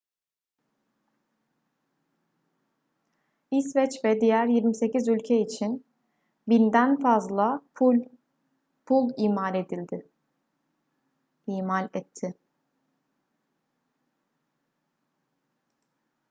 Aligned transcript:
i̇sveç 3.51 3.99
ve 4.05 4.21
diğer 4.21 4.45
28 4.45 5.07
ülke 5.07 5.41
için 5.41 5.85
1.000'den 6.47 6.99
fazla 6.99 7.61
pul 8.85 9.09
imal 9.17 9.55
etti 11.95 12.35